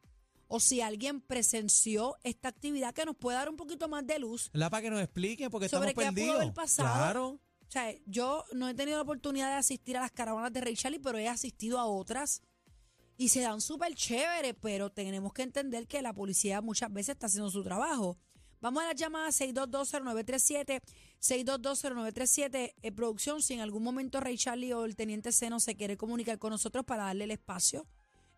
o 0.48 0.60
si 0.60 0.82
alguien 0.82 1.22
presenció 1.22 2.18
esta 2.24 2.48
actividad 2.48 2.92
que 2.92 3.06
nos 3.06 3.16
puede 3.16 3.38
dar 3.38 3.48
un 3.48 3.56
poquito 3.56 3.88
más 3.88 4.06
de 4.06 4.18
luz. 4.18 4.50
La 4.52 4.68
para 4.68 4.82
que 4.82 4.90
nos 4.90 5.00
expliquen 5.00 5.48
porque 5.48 5.70
Sobre 5.70 5.88
estamos 5.90 6.04
qué 6.04 6.12
pudo 6.12 6.14
perdidos. 6.14 6.42
haber 6.42 6.52
pasado. 6.52 6.88
Claro. 6.94 7.40
O 7.70 7.72
sea, 7.72 7.94
yo 8.04 8.44
no 8.52 8.68
he 8.68 8.74
tenido 8.74 8.96
la 8.98 9.02
oportunidad 9.02 9.48
de 9.48 9.54
asistir 9.54 9.96
a 9.96 10.00
las 10.00 10.10
caravanas 10.10 10.52
de 10.52 10.60
Ray 10.60 10.74
Charlie, 10.74 10.98
pero 10.98 11.18
he 11.18 11.28
asistido 11.28 11.78
a 11.78 11.86
otras 11.86 12.42
y 13.16 13.28
se 13.28 13.42
dan 13.42 13.60
súper 13.60 13.94
chévere, 13.94 14.54
pero 14.54 14.90
tenemos 14.90 15.32
que 15.32 15.42
entender 15.42 15.86
que 15.86 16.02
la 16.02 16.12
policía 16.12 16.62
muchas 16.62 16.92
veces 16.92 17.10
está 17.10 17.26
haciendo 17.26 17.48
su 17.48 17.62
trabajo. 17.62 18.18
Vamos 18.60 18.82
a 18.82 18.86
la 18.86 18.92
llamada 18.92 19.28
6220937, 19.28 20.82
6220937, 21.20 22.74
eh, 22.82 22.90
producción, 22.90 23.40
si 23.40 23.54
en 23.54 23.60
algún 23.60 23.84
momento 23.84 24.18
Ray 24.18 24.36
Charlie 24.36 24.72
o 24.72 24.84
el 24.84 24.96
teniente 24.96 25.30
Seno 25.30 25.60
se 25.60 25.76
quiere 25.76 25.96
comunicar 25.96 26.40
con 26.40 26.50
nosotros 26.50 26.84
para 26.84 27.04
darle 27.04 27.22
el 27.22 27.30
espacio 27.30 27.86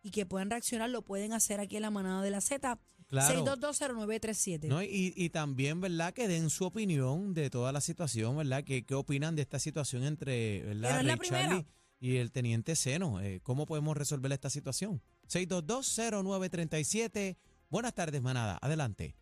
y 0.03 0.11
que 0.11 0.27
puedan 0.27 0.51
reaccionar, 0.51 0.91
lo 0.91 1.01
pueden 1.01 1.33
hacer 1.33 1.59
aquí 1.59 1.77
en 1.77 1.83
la 1.83 1.91
manada 1.91 2.21
de 2.21 2.31
la 2.33 2.43
Z. 2.43 2.79
Claro. 3.13 3.45
6220937. 3.45 4.69
¿no? 4.69 4.83
Y, 4.83 5.13
y 5.15 5.29
también, 5.29 5.83
¿verdad? 5.83 6.15
Que 6.15 6.29
den 6.29 6.49
su 6.49 6.65
opinión 6.65 7.35
de 7.35 7.51
toda 7.51 7.71
la 7.71 7.83
situación, 7.83 8.39
¿verdad? 8.39 8.65
¿Qué, 8.65 8.87
qué 8.87 8.95
opinan 8.95 9.37
de 9.37 9.43
esta 9.43 9.59
situación 9.59 10.05
entre, 10.05 10.63
¿verdad? 10.63 11.05
Ray. 11.05 11.19
Charlie 11.19 11.67
y 12.01 12.17
el 12.17 12.33
teniente 12.33 12.75
Seno. 12.75 13.21
Eh, 13.21 13.41
¿Cómo 13.43 13.67
podemos 13.67 13.99
resolver 13.99 14.33
esta 14.33 14.49
situación? 14.49 15.03
6220937. 15.29 17.37
Buenas 17.69 17.93
tardes, 17.93 18.23
manada. 18.23 18.59
Adelante. 18.63 19.15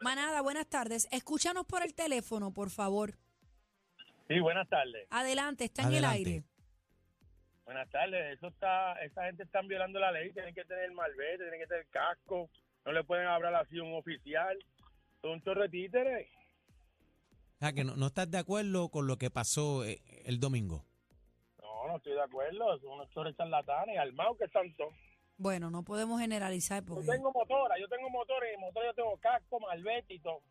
Manada, 0.00 0.40
buenas 0.40 0.68
tardes. 0.68 1.06
Escúchanos 1.10 1.66
por 1.66 1.82
el 1.82 1.92
teléfono, 1.92 2.54
por 2.54 2.70
favor. 2.70 3.18
Sí, 4.26 4.40
buenas 4.40 4.66
tardes. 4.70 5.06
Adelante, 5.10 5.64
está 5.64 5.82
en 5.82 5.92
el 5.92 6.06
aire. 6.06 6.44
Buenas 7.70 7.88
tardes. 7.90 8.36
Eso 8.36 8.48
está, 8.48 8.94
esa 8.94 9.26
gente 9.26 9.44
están 9.44 9.68
violando 9.68 10.00
la 10.00 10.10
ley. 10.10 10.32
Tienen 10.32 10.52
que 10.52 10.64
tener 10.64 10.90
malvete, 10.90 11.36
tienen 11.36 11.60
que 11.60 11.68
tener 11.68 11.86
casco. 11.86 12.50
No 12.84 12.90
le 12.90 13.04
pueden 13.04 13.28
hablar 13.28 13.54
así 13.54 13.78
a 13.78 13.84
un 13.84 13.94
oficial. 13.94 14.58
Son 15.22 15.30
un 15.30 15.42
chorro 15.42 15.62
de 15.62 15.68
títeres. 15.68 16.28
O 17.54 17.58
sea, 17.60 17.72
que 17.72 17.84
no, 17.84 17.94
no 17.94 18.08
estás 18.08 18.28
de 18.28 18.38
acuerdo 18.38 18.88
con 18.88 19.06
lo 19.06 19.18
que 19.18 19.30
pasó 19.30 19.84
eh, 19.84 20.02
el 20.24 20.40
domingo. 20.40 20.84
No, 21.62 21.86
no 21.86 21.98
estoy 21.98 22.14
de 22.14 22.22
acuerdo. 22.22 22.76
Son 22.80 22.90
unos 22.90 23.08
chorros 23.10 23.36
charlatanes, 23.36 23.96
armados 24.00 24.36
que 24.36 24.46
están 24.46 24.74
todos. 24.74 24.92
Bueno, 25.36 25.70
no 25.70 25.84
podemos 25.84 26.20
generalizar 26.20 26.82
Yo 26.82 26.94
porque 26.96 27.06
tengo 27.06 27.30
motora, 27.32 27.78
yo 27.78 27.86
tengo 27.86 28.10
motor 28.10 28.42
y 28.50 28.54
en 28.54 28.74
yo 28.74 28.94
tengo 28.94 29.16
casco, 29.18 29.60
malvete 29.60 30.14
y 30.14 30.18
todo. 30.18 30.42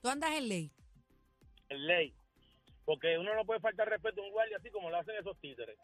tú 0.00 0.08
andas 0.08 0.30
en 0.30 0.48
ley. 0.48 0.72
En 1.68 1.86
ley. 1.86 2.14
Porque 2.86 3.18
uno 3.18 3.34
no 3.34 3.44
puede 3.44 3.60
faltar 3.60 3.86
respeto 3.86 4.22
a 4.22 4.24
un 4.24 4.32
guardia 4.32 4.56
así 4.56 4.70
como 4.70 4.88
lo 4.88 4.96
hacen 4.96 5.14
esos 5.16 5.38
títeres. 5.40 5.78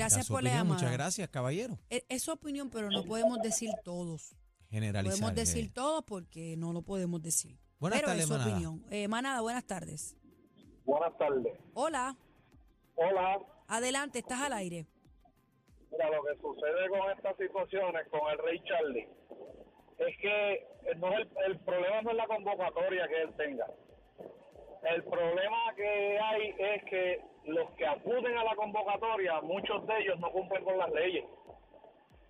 Gracias 0.00 0.28
por 0.28 0.42
la 0.42 0.50
opinión. 0.50 0.64
llamada. 0.66 0.74
Muchas 0.80 0.92
gracias, 0.92 1.28
caballero. 1.28 1.78
Es, 1.90 2.04
es 2.08 2.22
su 2.22 2.32
opinión, 2.32 2.70
pero 2.70 2.90
no 2.90 3.04
podemos 3.04 3.40
decir 3.40 3.70
todos. 3.84 4.34
Generalizar. 4.70 5.18
Podemos 5.18 5.34
decir 5.34 5.64
eh. 5.66 5.70
todos 5.74 6.04
porque 6.04 6.56
no 6.56 6.72
lo 6.72 6.82
podemos 6.82 7.20
decir. 7.22 7.58
Buenas 7.78 7.98
pero 7.98 8.08
tardes, 8.08 8.22
es 8.22 8.28
su 8.28 8.32
manada. 8.34 8.50
opinión. 8.50 8.84
Eh, 8.90 9.08
manada, 9.08 9.40
buenas 9.40 9.64
tardes. 9.64 10.16
Buenas 10.84 11.16
tardes. 11.18 11.52
Hola, 11.74 12.16
Hola. 12.96 13.38
adelante, 13.68 14.18
estás 14.18 14.40
al 14.40 14.52
aire. 14.52 14.86
Mira, 15.90 16.10
lo 16.10 16.22
que 16.22 16.40
sucede 16.40 16.88
con 16.88 17.10
estas 17.16 17.36
situaciones, 17.36 18.08
con 18.08 18.20
el 18.30 18.38
Rey 18.38 18.60
Charlie, 18.64 19.08
es 19.98 20.16
que 20.20 20.52
eh, 20.54 20.94
no 20.98 21.12
es 21.18 21.26
el, 21.46 21.52
el 21.52 21.58
problema 21.60 22.02
no 22.02 22.10
es 22.10 22.16
la 22.16 22.26
convocatoria 22.26 23.08
que 23.08 23.22
él 23.22 23.34
tenga. 23.36 23.66
El 24.82 25.04
problema 25.04 25.74
que 25.76 26.18
hay 26.18 26.54
es 26.58 26.84
que 26.84 27.20
los 27.44 27.70
que 27.72 27.86
acuden 27.86 28.36
a 28.36 28.44
la 28.44 28.54
convocatoria, 28.54 29.40
muchos 29.42 29.86
de 29.86 29.98
ellos 30.00 30.18
no 30.20 30.30
cumplen 30.30 30.64
con 30.64 30.78
las 30.78 30.90
leyes. 30.92 31.24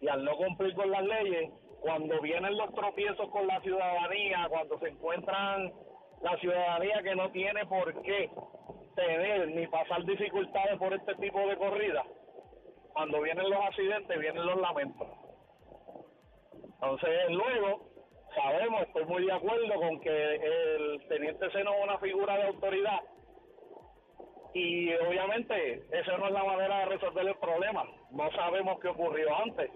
Y 0.01 0.09
al 0.09 0.25
no 0.25 0.37
cumplir 0.37 0.75
con 0.75 0.91
las 0.91 1.03
leyes, 1.03 1.51
cuando 1.81 2.21
vienen 2.21 2.57
los 2.57 2.75
tropiezos 2.75 3.29
con 3.31 3.47
la 3.47 3.61
ciudadanía, 3.61 4.47
cuando 4.49 4.79
se 4.79 4.89
encuentran 4.89 5.73
la 6.23 6.37
ciudadanía 6.39 7.03
que 7.03 7.15
no 7.15 7.31
tiene 7.31 7.65
por 7.67 8.03
qué 8.03 8.31
tener 8.97 9.49
ni 9.49 9.67
pasar 9.69 10.05
dificultades 10.05 10.79
por 10.79 10.93
este 10.93 11.15
tipo 11.17 11.39
de 11.41 11.57
corridas, 11.57 12.07
cuando 12.93 13.21
vienen 13.23 13.49
los 13.49 13.65
accidentes, 13.65 14.19
vienen 14.19 14.45
los 14.45 14.61
lamentos. 14.61 15.09
Entonces, 16.65 17.31
luego, 17.31 17.90
sabemos, 18.35 18.83
estoy 18.83 19.05
muy 19.07 19.27
de 19.27 19.33
acuerdo 19.33 19.75
con 19.75 20.01
que 20.01 20.35
el 20.35 21.09
teniente 21.09 21.51
Seno 21.51 21.75
es 21.75 21.85
una 21.85 21.99
figura 21.99 22.37
de 22.37 22.43
autoridad 22.45 23.01
y 24.53 24.93
obviamente 24.95 25.85
esa 25.93 26.17
no 26.19 26.27
es 26.27 26.33
la 26.33 26.45
manera 26.45 26.81
de 26.81 26.85
resolver 26.87 27.29
el 27.29 27.37
problema. 27.37 27.85
No 28.11 28.31
sabemos 28.33 28.81
qué 28.81 28.89
ocurrió 28.89 29.29
antes, 29.37 29.71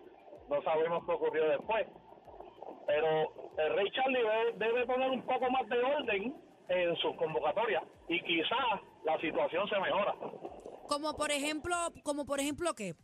no 0.48 0.62
sabemos 0.62 1.04
qué 1.06 1.12
ocurrió 1.12 1.48
después. 1.48 1.86
Pero 2.86 3.32
el 3.58 3.74
Rey 3.76 3.90
Charlie 3.92 4.22
debe, 4.56 4.86
poner 4.86 5.10
un 5.10 5.22
poco 5.22 5.50
más 5.50 5.68
de 5.68 5.78
orden 5.78 6.36
en 6.68 6.96
sus 6.96 7.14
convocatorias 7.16 7.84
y 8.08 8.20
quizás 8.22 8.80
la 9.04 9.18
situación 9.20 9.68
se 9.68 9.78
mejora. 9.78 10.14
Como 10.88 11.14
por 11.16 11.30
ejemplo, 11.30 11.74
como 12.02 12.26
por 12.26 12.40
ejemplo 12.40 12.74
qué? 12.74 12.94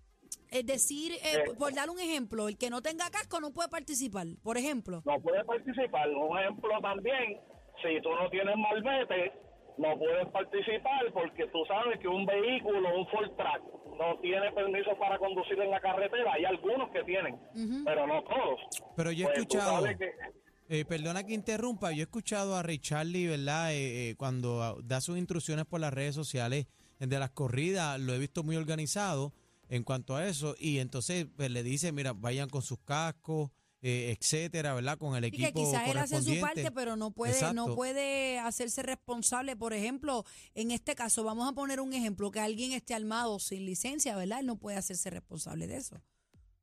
Es 0.51 0.67
decir, 0.67 1.13
eh, 1.13 1.19
Eh. 1.47 1.51
por- 1.59 1.73
dar 1.75 1.91
un 1.91 1.99
ejemplo, 2.01 2.49
el 2.49 2.57
que 2.59 2.71
no 2.71 2.83
tenga 2.83 3.09
casco 3.11 3.41
no 3.41 3.53
puede 3.53 3.69
participar, 3.69 4.27
por 4.43 4.57
ejemplo. 4.57 5.03
no 5.05 5.21
puedes 5.21 5.45
participar. 5.45 6.09
Un 6.11 6.39
ejemplo 6.39 6.71
también, 6.83 7.39
si 7.83 8.01
tú 8.03 8.11
no 8.11 8.29
tienes 8.31 8.57
malvete, 8.57 9.33
no 9.79 9.97
puedes 9.99 10.27
participar 10.29 11.13
porque 11.13 11.47
tú 11.49 11.65
sabes 11.67 11.99
que 12.01 12.09
un 12.09 12.27
vehículo, 12.27 12.99
un 12.99 13.07
Ford 13.09 13.31
Track, 13.37 13.63
no 13.99 14.19
tiene 14.21 14.51
permiso 14.53 14.91
para 14.99 15.19
conducir 15.19 15.61
en 15.61 15.71
la 15.71 15.81
carretera. 15.81 16.33
Hay 16.35 16.45
algunos 16.45 16.91
que 16.91 17.03
tienen, 17.05 17.39
pero 17.85 18.07
no 18.07 18.23
todos. 18.25 18.61
Pero 18.97 19.13
yo 19.13 19.25
he 19.25 19.29
Pues 19.29 19.39
escuchado, 19.39 19.87
eh, 20.69 20.85
perdona 20.85 21.25
que 21.25 21.35
interrumpa, 21.35 21.93
yo 21.93 21.99
he 21.99 22.03
escuchado 22.03 22.57
a 22.57 22.63
Ray 22.63 22.79
Charlie, 22.79 23.27
¿verdad? 23.27 23.73
Eh, 23.73 24.11
eh, 24.11 24.15
cuando 24.17 24.81
da 24.83 25.01
sus 25.01 25.19
instrucciones 25.19 25.65
por 25.67 25.81
las 25.81 25.93
redes 25.93 26.15
sociales 26.15 26.67
de 26.99 27.19
las 27.19 27.31
corridas, 27.31 27.99
lo 28.01 28.15
he 28.15 28.19
visto 28.19 28.43
muy 28.43 28.57
organizado 28.57 29.33
en 29.71 29.85
cuanto 29.85 30.17
a 30.17 30.27
eso, 30.27 30.57
y 30.59 30.79
entonces 30.79 31.27
pues, 31.37 31.51
le 31.51 31.63
dice, 31.63 31.93
mira, 31.93 32.13
vayan 32.13 32.49
con 32.49 32.61
sus 32.61 32.81
cascos, 32.81 33.51
eh, 33.83 34.15
etcétera, 34.19 34.75
¿verdad? 34.75 34.99
Con 34.99 35.17
el 35.17 35.25
Y 35.25 35.29
equipo 35.29 35.47
que 35.47 35.53
quizás 35.53 35.89
él 35.89 35.97
hace 35.97 36.21
su 36.21 36.39
parte, 36.41 36.73
pero 36.73 36.97
no 36.97 37.13
puede, 37.13 37.55
no 37.55 37.75
puede 37.77 38.39
hacerse 38.41 38.83
responsable. 38.83 39.57
Por 39.57 39.73
ejemplo, 39.73 40.25
en 40.55 40.73
este 40.73 40.97
caso, 40.97 41.23
vamos 41.23 41.49
a 41.49 41.53
poner 41.53 41.81
un 41.81 41.95
ejemplo, 41.95 42.33
que 42.33 42.41
alguien 42.41 42.73
esté 42.73 42.95
armado 42.95 43.39
sin 43.39 43.65
licencia, 43.65 44.17
¿verdad? 44.17 44.41
Él 44.41 44.47
no 44.47 44.57
puede 44.57 44.77
hacerse 44.77 45.09
responsable 45.09 45.69
de 45.69 45.77
eso. 45.77 46.03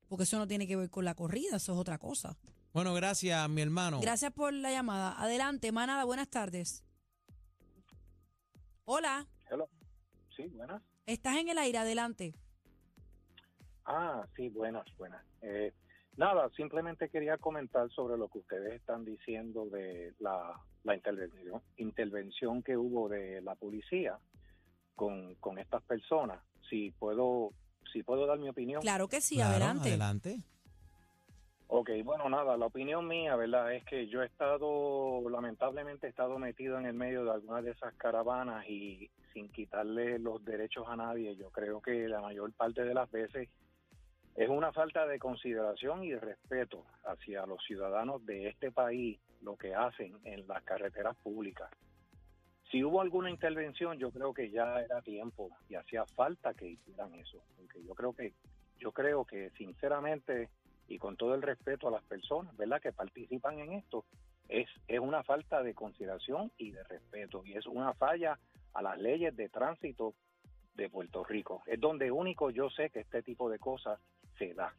Porque 0.10 0.26
eso 0.26 0.38
no 0.38 0.48
tiene 0.48 0.68
que 0.68 0.76
ver 0.76 0.90
con 0.90 1.06
la 1.06 1.16
corrida, 1.16 1.56
eso 1.56 1.74
es 1.74 1.80
otra 1.80 1.98
cosa. 1.98 2.38
Bueno, 2.74 2.94
gracias, 2.94 3.50
mi 3.50 3.62
hermano. 3.62 4.02
Gracias 4.02 4.32
por 4.34 4.54
la 4.54 4.70
llamada. 4.70 5.20
Adelante, 5.20 5.72
Manada, 5.72 6.04
buenas 6.04 6.30
tardes. 6.30 6.84
Hola, 8.84 9.26
Sí, 10.36 10.44
buenas. 10.54 10.82
estás 11.06 11.38
en 11.38 11.50
el 11.50 11.58
aire, 11.58 11.80
adelante. 11.80 12.36
Ah, 13.88 14.26
sí, 14.36 14.50
buenas, 14.50 14.86
buenas. 14.98 15.24
Eh, 15.42 15.72
nada, 16.18 16.50
simplemente 16.58 17.10
quería 17.10 17.38
comentar 17.38 17.90
sobre 17.92 18.18
lo 18.18 18.28
que 18.28 18.40
ustedes 18.40 18.74
están 18.74 19.06
diciendo 19.06 19.66
de 19.68 20.14
la, 20.20 20.60
la 20.84 20.96
intervención, 20.96 21.62
intervención 21.78 22.62
que 22.64 22.76
hubo 22.76 23.08
de 23.08 23.42
la 23.42 23.56
policía 23.56 24.20
con, 24.96 25.36
con 25.36 25.58
estas 25.58 25.82
personas. 25.84 26.40
Si 26.70 26.92
puedo, 26.92 27.52
si 27.94 28.04
puedo 28.04 28.26
dar 28.26 28.38
mi 28.40 28.50
opinión. 28.50 28.82
Claro 28.82 29.08
que 29.08 29.22
sí, 29.22 29.36
Claro, 29.36 29.52
adelante. 29.52 29.90
Adelante. 29.90 30.38
Ok, 31.70 31.90
bueno, 32.04 32.30
nada, 32.30 32.56
la 32.58 32.66
opinión 32.66 33.08
mía, 33.08 33.36
¿verdad? 33.36 33.74
Es 33.74 33.84
que 33.86 34.08
yo 34.08 34.24
he 34.24 34.26
estado, 34.26 35.30
lamentablemente 35.30 36.08
he 36.08 36.10
estado 36.10 36.40
metido 36.40 36.78
en 36.78 36.86
el 36.86 36.94
medio 36.94 37.26
de 37.26 37.32
algunas 37.32 37.64
de 37.64 37.72
esas 37.72 37.94
caravanas 37.96 38.66
y 38.70 39.10
sin 39.34 39.50
quitarle 39.50 40.18
los 40.18 40.44
derechos 40.46 40.86
a 40.88 40.96
nadie, 40.96 41.36
yo 41.36 41.52
creo 41.52 41.82
que 41.82 42.08
la 42.08 42.22
mayor 42.22 42.54
parte 42.54 42.84
de 42.86 42.94
las 42.94 43.12
veces 43.12 43.50
es 44.38 44.50
una 44.50 44.72
falta 44.72 45.08
de 45.08 45.18
consideración 45.18 46.04
y 46.04 46.12
de 46.12 46.20
respeto 46.20 46.86
hacia 47.04 47.48
los 47.48 47.62
ciudadanos 47.66 48.24
de 48.24 48.50
este 48.50 48.72
país, 48.72 49.20
lo 49.42 49.58
que 49.58 49.74
hacen 49.74 50.16
en 50.26 50.48
las 50.48 50.64
carreteras 50.64 51.18
públicas. 51.18 51.72
Si 52.70 52.84
hubo 52.84 53.02
alguna 53.02 53.32
intervención, 53.32 53.98
yo 53.98 54.12
creo 54.12 54.36
que 54.36 54.52
ya 54.52 54.80
era 54.80 55.02
tiempo 55.02 55.50
y 55.68 55.74
hacía 55.74 56.06
falta 56.06 56.54
que 56.54 56.68
hicieran 56.68 57.16
eso, 57.16 57.44
porque 57.58 57.84
yo 57.84 57.96
creo 57.96 58.14
que 58.14 58.34
yo 58.78 58.92
creo 58.92 59.26
que 59.26 59.50
sinceramente 59.58 60.50
y 60.88 61.00
con 61.00 61.18
todo 61.18 61.34
el 61.34 61.42
respeto 61.42 61.88
a 61.88 61.92
las 61.92 62.04
personas, 62.04 62.56
¿verdad?, 62.56 62.80
que 62.80 62.92
participan 62.92 63.58
en 63.58 63.74
esto, 63.74 64.06
es, 64.48 64.70
es 64.88 65.00
una 65.00 65.24
falta 65.24 65.64
de 65.64 65.74
consideración 65.74 66.52
y 66.60 66.72
de 66.72 66.84
respeto, 66.84 67.44
y 67.44 67.54
es 67.54 67.66
una 67.66 67.94
falla 67.96 68.38
a 68.76 68.82
las 68.84 69.00
leyes 69.00 69.36
de 69.36 69.50
tránsito 69.50 70.14
de 70.76 70.90
Puerto 70.90 71.24
Rico. 71.24 71.64
Es 71.66 71.80
donde 71.80 72.12
único 72.12 72.52
yo 72.52 72.70
sé 72.70 72.92
que 72.92 73.00
este 73.00 73.24
tipo 73.24 73.50
de 73.50 73.58
cosas 73.58 74.00
se 74.38 74.54
da. 74.54 74.74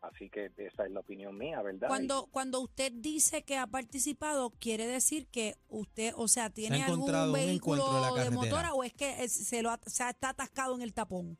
Así 0.00 0.30
que 0.30 0.52
esa 0.56 0.84
es 0.86 0.92
la 0.92 1.00
opinión 1.00 1.36
mía, 1.36 1.60
¿verdad? 1.60 1.88
Cuando, 1.88 2.26
cuando 2.30 2.60
usted 2.60 2.92
dice 2.94 3.42
que 3.42 3.56
ha 3.56 3.66
participado, 3.66 4.50
quiere 4.50 4.86
decir 4.86 5.26
que 5.26 5.56
usted, 5.68 6.12
o 6.16 6.28
sea, 6.28 6.50
tiene 6.50 6.76
algún 6.84 7.06
vehículo 7.32 7.82
de 8.14 8.30
motora 8.30 8.74
o 8.74 8.84
es 8.84 8.94
que 8.94 9.24
es- 9.24 9.32
se 9.32 9.60
lo 9.60 9.70
ha- 9.70 9.80
se 9.86 10.08
está 10.08 10.28
atascado 10.30 10.76
en 10.76 10.82
el 10.82 10.94
tapón. 10.94 11.36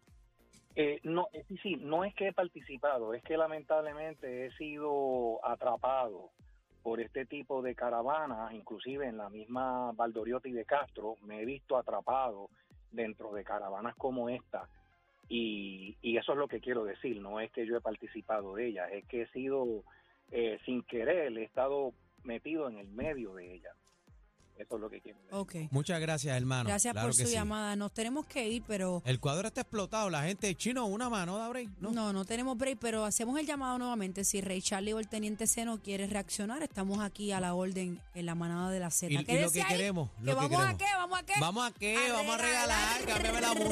Eh, 0.75 1.01
no, 1.05 1.29
eh, 1.33 1.45
sí, 1.49 1.57
sí, 1.63 1.77
no 1.77 2.05
es 2.05 2.15
que 2.15 2.29
he 2.29 2.33
participado, 2.33 3.15
es 3.15 3.23
que 3.23 3.37
lamentablemente 3.37 4.47
he 4.47 4.53
sido 4.57 5.45
atrapado 5.45 6.31
por 6.83 7.01
este 7.01 7.27
tipo 7.27 7.63
de 7.63 7.75
caravanas, 7.77 8.53
inclusive 8.55 9.07
en 9.07 9.19
la 9.19 9.29
misma 9.29 9.93
Valdoriotti 9.93 10.51
de 10.51 10.65
Castro, 10.65 11.17
me 11.23 11.43
he 11.43 11.45
visto 11.45 11.77
atrapado 11.77 12.49
dentro 12.91 13.33
de 13.33 13.45
caravanas 13.45 13.95
como 13.97 14.29
esta. 14.29 14.69
Y, 15.29 15.97
y 16.01 16.17
eso 16.17 16.33
es 16.33 16.39
lo 16.39 16.49
que 16.49 16.61
quiero 16.61 16.85
decir, 16.85 17.21
no 17.21 17.39
es 17.41 17.51
que 17.53 17.67
yo 17.67 17.77
he 17.77 17.81
participado 17.81 18.55
de 18.55 18.69
ellas, 18.69 18.89
es 18.93 19.05
que 19.07 19.23
he 19.23 19.29
sido, 19.33 19.85
eh, 20.31 20.59
sin 20.65 20.83
querer, 20.85 21.37
he 21.37 21.45
estado 21.45 21.93
metido 22.25 22.69
en 22.69 22.79
el 22.79 22.89
medio 22.89 23.35
de 23.35 23.55
ellas. 23.55 23.75
Eso 24.57 24.75
es 24.75 24.81
lo 24.81 24.91
que 24.91 25.01
quiero 25.01 25.17
decir. 25.21 25.35
Ok. 25.35 25.55
Muchas 25.71 26.01
gracias, 26.01 26.37
hermano. 26.37 26.69
Gracias 26.69 26.93
Claro 26.93 27.07
por 27.07 27.15
su 27.15 27.27
sí. 27.27 27.33
llamada. 27.33 27.77
Nos 27.77 27.93
tenemos 27.93 28.27
que 28.27 28.49
ir, 28.49 28.65
pero 28.67 29.03
El 29.05 29.21
cuadro 29.21 29.47
está 29.47 29.61
explotado. 29.61 30.11
La 30.11 30.25
gente, 30.25 30.53
chino, 30.57 30.85
una 30.87 31.09
mano, 31.09 31.39
da 31.39 31.49
break. 31.49 31.69
No. 31.79 31.93
no, 31.93 32.13
no 32.13 32.25
tenemos 32.25 32.59
break, 32.59 32.77
pero 32.81 33.05
hacemos 33.05 33.39
el 33.39 33.47
llamado 33.47 33.79
nuevamente. 33.79 34.25
Si 34.25 34.41
Rey 34.41 34.61
Charlie 34.61 34.95
o 34.95 34.99
el 34.99 35.07
Teniente 35.07 35.47
Seno 35.47 35.81
quiere 35.81 36.09
reaccionar, 36.09 36.65
estamos 36.65 36.99
aquí 36.99 37.31
a 37.31 37.39
la 37.39 37.55
orden 37.55 38.01
en 38.17 38.27
la 38.27 38.35
manada 38.35 38.73
de 38.73 38.81
la 38.81 38.91
Z. 38.91 39.13
Y, 39.13 39.15
y 39.15 39.41
lo 39.43 39.53
que 39.53 39.63
ahí, 39.63 39.69
queremos. 39.69 40.11
que 40.11 40.25
lo 40.25 40.33
que 40.33 40.35
vamos 40.35 40.59
a 40.61 40.77
queremos. 40.77 40.79
qué, 40.79 40.97
vamos 40.97 41.19
a 41.21 41.23
qué. 41.25 41.33
Vamos 41.41 41.65
a 41.65 41.75
qué, 41.79 41.97
A 41.97 42.13
vamos 42.15 42.35
a 42.35 42.39
regalar, 42.39 42.99
regalar. 42.99 43.07
cámbiame 43.23 43.41
la 43.41 43.55
música. 43.55 43.69